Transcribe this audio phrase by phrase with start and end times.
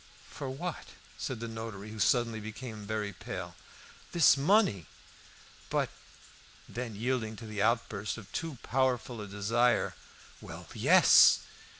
[0.31, 0.87] "For what?"
[1.19, 3.55] said the notary, who suddenly became very pale.
[4.13, 4.87] "This money."
[5.69, 5.91] "But"
[6.67, 9.93] Then, yielding to the outburst of too powerful a desire,
[10.41, 11.41] "Well, yes!"